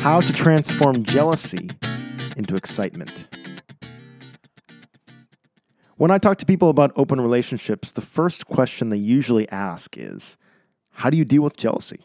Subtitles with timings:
[0.00, 1.68] How to transform jealousy
[2.34, 3.28] into excitement.
[5.96, 10.38] When I talk to people about open relationships, the first question they usually ask is
[10.92, 12.00] How do you deal with jealousy?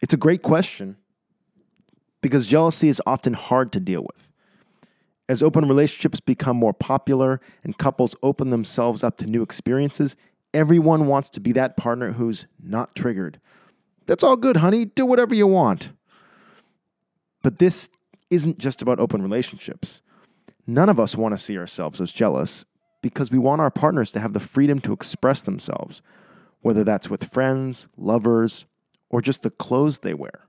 [0.00, 0.98] It's a great question
[2.20, 4.28] because jealousy is often hard to deal with.
[5.28, 10.14] As open relationships become more popular and couples open themselves up to new experiences,
[10.54, 13.40] everyone wants to be that partner who's not triggered.
[14.06, 14.84] That's all good, honey.
[14.84, 15.90] Do whatever you want.
[17.48, 17.88] But this
[18.28, 20.02] isn't just about open relationships.
[20.66, 22.66] None of us want to see ourselves as jealous
[23.00, 26.02] because we want our partners to have the freedom to express themselves,
[26.60, 28.66] whether that's with friends, lovers,
[29.08, 30.46] or just the clothes they wear.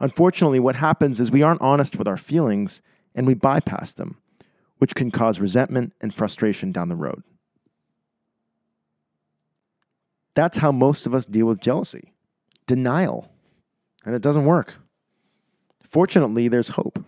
[0.00, 2.80] Unfortunately, what happens is we aren't honest with our feelings
[3.14, 4.16] and we bypass them,
[4.78, 7.24] which can cause resentment and frustration down the road.
[10.32, 12.14] That's how most of us deal with jealousy
[12.66, 13.30] denial,
[14.06, 14.76] and it doesn't work.
[15.88, 17.04] Fortunately, there's hope.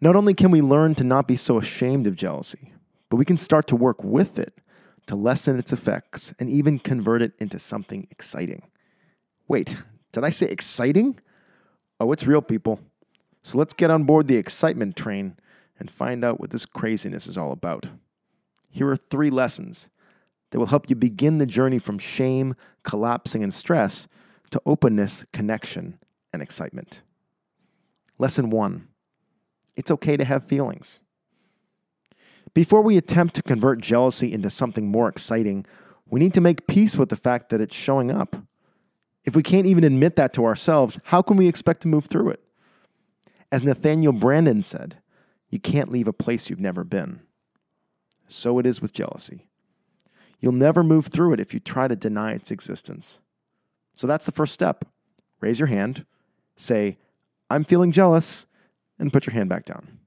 [0.00, 2.72] Not only can we learn to not be so ashamed of jealousy,
[3.08, 4.54] but we can start to work with it
[5.06, 8.62] to lessen its effects and even convert it into something exciting.
[9.46, 9.76] Wait,
[10.12, 11.18] did I say exciting?
[12.00, 12.80] Oh, it's real, people.
[13.42, 15.36] So let's get on board the excitement train
[15.78, 17.86] and find out what this craziness is all about.
[18.70, 19.88] Here are three lessons
[20.50, 24.08] that will help you begin the journey from shame, collapsing, and stress
[24.50, 25.98] to openness, connection,
[26.32, 27.02] and excitement.
[28.18, 28.88] Lesson one
[29.76, 31.00] it's okay to have feelings.
[32.52, 35.66] Before we attempt to convert jealousy into something more exciting,
[36.08, 38.36] we need to make peace with the fact that it's showing up.
[39.24, 42.30] If we can't even admit that to ourselves, how can we expect to move through
[42.30, 42.40] it?
[43.50, 44.98] As Nathaniel Branden said,
[45.50, 47.20] you can't leave a place you've never been.
[48.28, 49.48] So it is with jealousy.
[50.40, 53.18] You'll never move through it if you try to deny its existence.
[53.94, 54.84] So that's the first step.
[55.40, 56.04] Raise your hand,
[56.56, 56.98] say,
[57.50, 58.46] I'm feeling jealous,
[58.98, 59.98] and put your hand back down.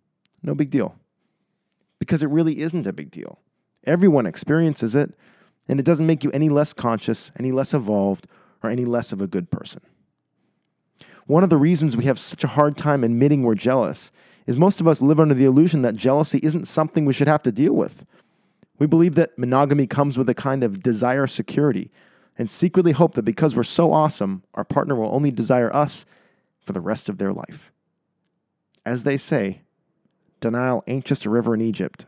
[0.42, 0.96] No big deal.
[2.00, 3.40] Because it really isn't a big deal.
[3.86, 5.14] Everyone experiences it,
[5.68, 8.28] and it doesn't make you any less conscious, any less evolved,
[8.64, 9.82] or any less of a good person.
[11.26, 14.12] One of the reasons we have such a hard time admitting we're jealous
[14.46, 17.44] is most of us live under the illusion that jealousy isn't something we should have
[17.44, 18.06] to deal with.
[18.80, 21.92] We believe that monogamy comes with a kind of desire security
[22.38, 26.06] and secretly hope that because we're so awesome, our partner will only desire us
[26.68, 27.72] for the rest of their life.
[28.86, 29.62] As they say,
[30.42, 32.06] denial ain't just a river in Egypt.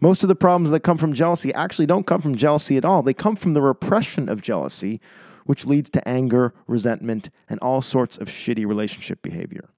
[0.00, 3.02] Most of the problems that come from jealousy actually don't come from jealousy at all.
[3.02, 5.00] They come from the repression of jealousy,
[5.44, 9.70] which leads to anger, resentment, and all sorts of shitty relationship behavior.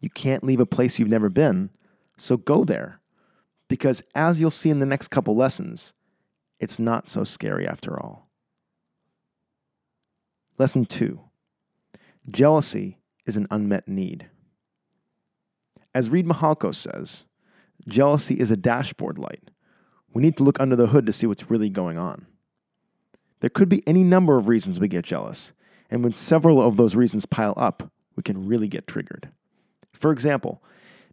[0.00, 1.70] You can't leave a place you've never been,
[2.16, 3.00] so go there.
[3.68, 5.92] Because as you'll see in the next couple lessons,
[6.58, 8.30] it's not so scary after all.
[10.56, 11.20] Lesson two
[12.30, 14.28] jealousy is an unmet need.
[15.94, 17.24] As Reid Mihalko says,
[17.86, 19.50] jealousy is a dashboard light.
[20.12, 22.26] We need to look under the hood to see what's really going on.
[23.40, 25.52] There could be any number of reasons we get jealous,
[25.90, 29.30] and when several of those reasons pile up, we can really get triggered.
[29.92, 30.62] For example,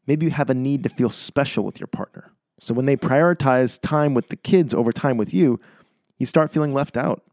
[0.07, 2.31] maybe you have a need to feel special with your partner.
[2.59, 5.59] So when they prioritize time with the kids over time with you,
[6.17, 7.23] you start feeling left out.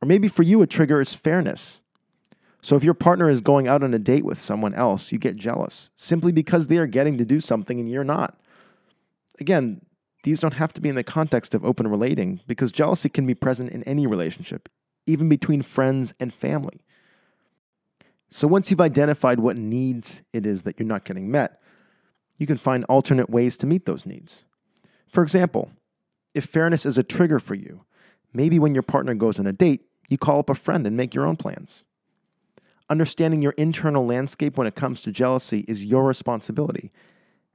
[0.00, 1.80] Or maybe for you, a trigger is fairness.
[2.62, 5.36] So if your partner is going out on a date with someone else, you get
[5.36, 8.38] jealous simply because they are getting to do something and you're not.
[9.40, 9.84] Again,
[10.22, 13.34] these don't have to be in the context of open relating because jealousy can be
[13.34, 14.68] present in any relationship,
[15.06, 16.84] even between friends and family.
[18.30, 21.60] So once you've identified what needs it is that you're not getting met,
[22.38, 24.44] you can find alternate ways to meet those needs.
[25.08, 25.72] For example,
[26.32, 27.84] if fairness is a trigger for you,
[28.32, 31.14] maybe when your partner goes on a date, you call up a friend and make
[31.14, 31.84] your own plans.
[32.92, 36.92] Understanding your internal landscape when it comes to jealousy is your responsibility,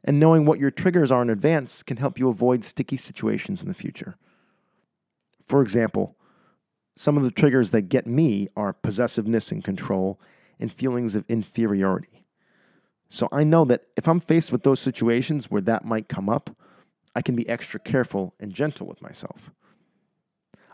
[0.04, 3.68] and knowing what your triggers are in advance can help you avoid sticky situations in
[3.68, 4.18] the future.
[5.46, 6.16] For example,
[6.96, 10.20] some of the triggers that get me are possessiveness and control
[10.60, 12.26] and feelings of inferiority.
[13.08, 16.50] So I know that if I'm faced with those situations where that might come up,
[17.14, 19.52] I can be extra careful and gentle with myself.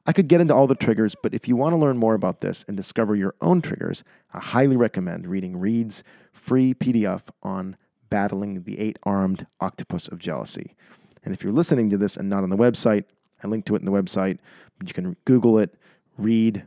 [0.05, 2.39] I could get into all the triggers, but if you want to learn more about
[2.39, 4.03] this and discover your own triggers,
[4.33, 6.03] I highly recommend reading Reid's
[6.33, 7.77] free PDF on
[8.09, 10.75] battling the eight armed octopus of jealousy.
[11.23, 13.05] And if you're listening to this and not on the website,
[13.41, 14.39] I link to it in the website.
[14.77, 15.75] But you can Google it,
[16.17, 16.65] Reid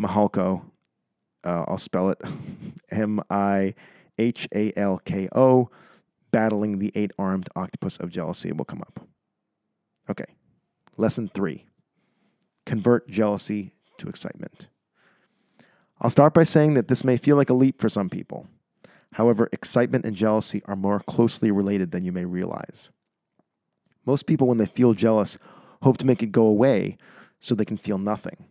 [0.00, 0.62] Mihalko.
[1.44, 2.20] Uh, I'll spell it
[2.90, 3.74] M I
[4.18, 5.70] H A L K O,
[6.30, 9.06] battling the eight armed octopus of jealousy will come up.
[10.08, 10.36] Okay,
[10.96, 11.66] lesson three
[12.66, 14.66] convert jealousy to excitement.
[16.00, 18.48] I'll start by saying that this may feel like a leap for some people.
[19.12, 22.90] However, excitement and jealousy are more closely related than you may realize.
[24.04, 25.38] Most people, when they feel jealous,
[25.82, 26.98] hope to make it go away
[27.40, 28.44] so they can feel nothing.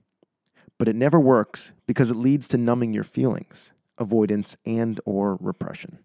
[0.78, 6.00] But it never works because it leads to numbing your feelings, avoidance, and or repression.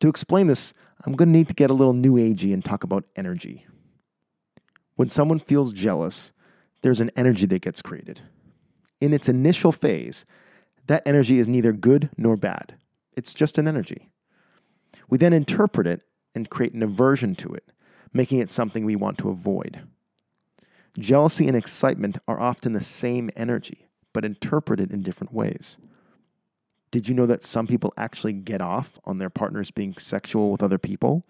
[0.00, 0.72] To explain this,
[1.04, 3.66] I'm going to need to get a little new agey and talk about energy.
[4.96, 6.30] When someone feels jealous,
[6.82, 8.20] there's an energy that gets created.
[9.00, 10.24] In its initial phase,
[10.86, 12.74] that energy is neither good nor bad.
[13.16, 14.10] It's just an energy.
[15.08, 16.02] We then interpret it
[16.34, 17.70] and create an aversion to it,
[18.12, 19.82] making it something we want to avoid.
[20.98, 25.78] Jealousy and excitement are often the same energy, but interpreted in different ways.
[26.90, 30.62] Did you know that some people actually get off on their partners being sexual with
[30.62, 31.24] other people?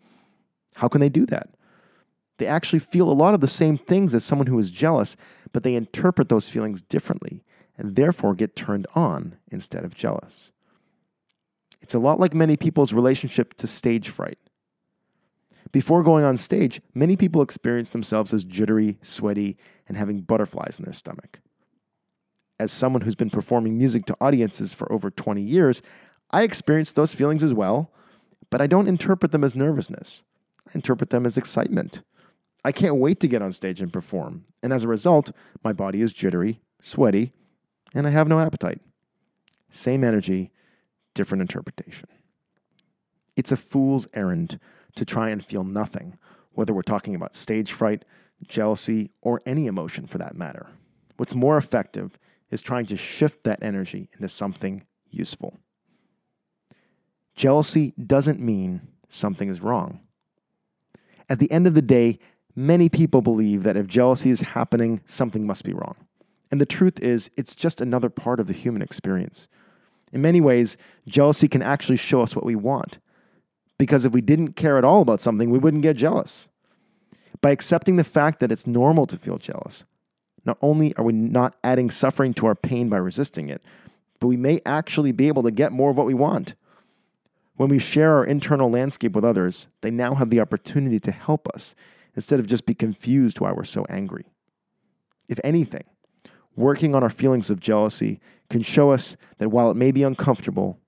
[0.76, 1.50] How can they do that?
[2.38, 5.16] They actually feel a lot of the same things as someone who is jealous,
[5.52, 7.44] but they interpret those feelings differently
[7.76, 10.50] and therefore get turned on instead of jealous.
[11.80, 14.38] It's a lot like many people's relationship to stage fright.
[15.72, 19.56] Before going on stage, many people experience themselves as jittery, sweaty,
[19.88, 21.40] and having butterflies in their stomach.
[22.58, 25.80] As someone who's been performing music to audiences for over 20 years,
[26.30, 27.92] I experience those feelings as well,
[28.50, 30.22] but I don't interpret them as nervousness.
[30.68, 32.02] I interpret them as excitement.
[32.64, 35.32] I can't wait to get on stage and perform, and as a result,
[35.64, 37.32] my body is jittery, sweaty,
[37.94, 38.80] and I have no appetite.
[39.70, 40.50] Same energy,
[41.14, 42.08] different interpretation.
[43.36, 44.58] It's a fool's errand
[44.96, 46.18] to try and feel nothing,
[46.52, 48.04] whether we're talking about stage fright,
[48.46, 50.66] jealousy, or any emotion for that matter.
[51.16, 52.18] What's more effective
[52.50, 55.58] is trying to shift that energy into something useful.
[57.34, 60.00] Jealousy doesn't mean something is wrong.
[61.28, 62.18] At the end of the day,
[62.54, 65.96] many people believe that if jealousy is happening, something must be wrong.
[66.50, 69.48] And the truth is, it's just another part of the human experience.
[70.12, 70.76] In many ways,
[71.06, 72.98] jealousy can actually show us what we want.
[73.78, 76.48] Because if we didn't care at all about something, we wouldn't get jealous.
[77.40, 79.84] By accepting the fact that it's normal to feel jealous,
[80.44, 83.62] not only are we not adding suffering to our pain by resisting it,
[84.18, 86.54] but we may actually be able to get more of what we want.
[87.56, 91.48] When we share our internal landscape with others, they now have the opportunity to help
[91.54, 91.74] us
[92.14, 94.26] instead of just be confused why we're so angry.
[95.28, 95.84] If anything,
[96.56, 100.78] working on our feelings of jealousy can show us that while it may be uncomfortable,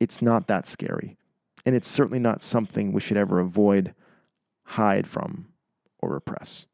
[0.00, 1.16] it's not that scary.
[1.64, 3.94] And it's certainly not something we should ever avoid,
[4.64, 5.48] hide from,
[6.00, 6.66] or repress.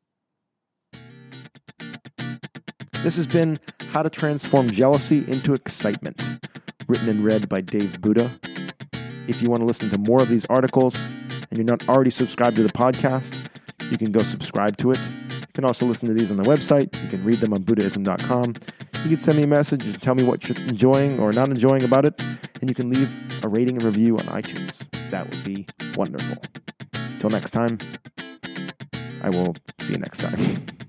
[3.02, 3.60] This has been
[3.92, 6.20] How to Transform Jealousy into Excitement,
[6.88, 8.38] written and read by Dave Booda.
[9.28, 12.56] If you want to listen to more of these articles and you're not already subscribed
[12.56, 13.48] to the podcast,
[13.90, 16.94] you can go subscribe to it You can also listen to these on the website.
[17.02, 18.54] You can read them on Buddhism.com.
[19.02, 21.84] You can send me a message and tell me what you're enjoying or not enjoying
[21.84, 22.20] about it.
[22.60, 23.10] And you can leave
[23.42, 24.88] a rating and review on iTunes.
[25.10, 26.36] That would be wonderful.
[26.92, 27.78] Until next time,
[29.22, 30.38] I will see you next time.